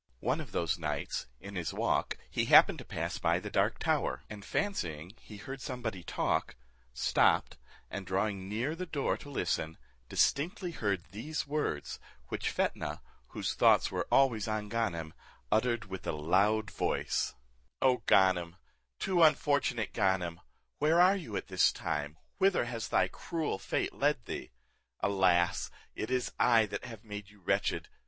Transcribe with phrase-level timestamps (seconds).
[0.21, 4.23] One of those nights, in his walk, he happened to pass by the dark tower,
[4.31, 6.55] and fancying he heard somebody talk,
[6.91, 7.57] stops,
[7.91, 9.77] and drawing near the door to listen,
[10.09, 15.13] distinctly heard these words, which Fetnah, whose thoughts were always on Ganem,
[15.51, 17.35] uttered with a loud voice:
[17.79, 18.55] "O Ganem,
[18.97, 20.41] too unfortunate Ganem!
[20.79, 24.49] where are you at this time, whither has thy cruel fate led thee?
[25.01, 25.69] Alas!
[25.93, 27.87] it is I that have made you wretched!